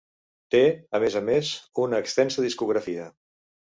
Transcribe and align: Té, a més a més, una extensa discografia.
Té, 0.55 0.61
a 0.99 1.03
més 1.05 1.19
a 1.21 1.23
més, 1.29 1.53
una 1.87 2.03
extensa 2.07 2.49
discografia. 2.51 3.11